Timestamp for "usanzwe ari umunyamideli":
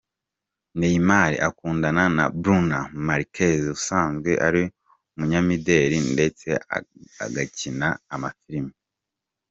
3.75-5.97